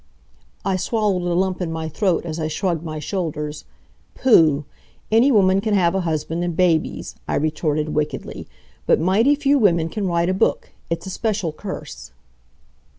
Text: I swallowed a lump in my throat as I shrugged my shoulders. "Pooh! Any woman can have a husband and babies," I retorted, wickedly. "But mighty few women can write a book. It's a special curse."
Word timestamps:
I 0.65 0.77
swallowed 0.77 1.21
a 1.21 1.35
lump 1.35 1.61
in 1.61 1.71
my 1.71 1.87
throat 1.87 2.25
as 2.25 2.39
I 2.39 2.47
shrugged 2.47 2.81
my 2.81 2.97
shoulders. 2.97 3.65
"Pooh! 4.15 4.65
Any 5.11 5.31
woman 5.31 5.61
can 5.61 5.75
have 5.75 5.93
a 5.93 6.01
husband 6.01 6.43
and 6.43 6.57
babies," 6.57 7.13
I 7.27 7.35
retorted, 7.35 7.89
wickedly. 7.89 8.47
"But 8.87 8.99
mighty 8.99 9.35
few 9.35 9.59
women 9.59 9.89
can 9.89 10.07
write 10.07 10.27
a 10.29 10.33
book. 10.33 10.71
It's 10.89 11.05
a 11.05 11.11
special 11.11 11.51
curse." 11.53 12.13